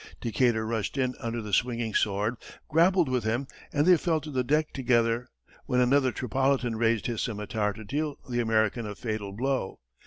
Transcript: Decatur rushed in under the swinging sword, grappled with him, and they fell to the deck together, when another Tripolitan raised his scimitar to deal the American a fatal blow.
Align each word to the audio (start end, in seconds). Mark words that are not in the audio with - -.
Decatur 0.19 0.65
rushed 0.65 0.97
in 0.97 1.13
under 1.19 1.43
the 1.43 1.53
swinging 1.53 1.93
sword, 1.93 2.35
grappled 2.67 3.07
with 3.07 3.23
him, 3.23 3.45
and 3.71 3.85
they 3.85 3.97
fell 3.97 4.19
to 4.21 4.31
the 4.31 4.43
deck 4.43 4.73
together, 4.73 5.27
when 5.67 5.79
another 5.79 6.11
Tripolitan 6.11 6.75
raised 6.75 7.05
his 7.05 7.21
scimitar 7.21 7.71
to 7.73 7.83
deal 7.83 8.15
the 8.27 8.39
American 8.39 8.87
a 8.87 8.95
fatal 8.95 9.31
blow. 9.31 9.77